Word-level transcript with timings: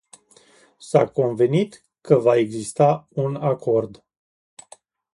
S-a 0.79 1.05
convenit 1.07 1.85
că 2.01 2.15
va 2.15 2.35
exista 2.37 3.07
un 3.09 3.35
acord. 3.35 4.03